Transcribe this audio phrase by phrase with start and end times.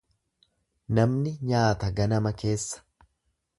[0.99, 2.85] Namni nyaata ganama keessa.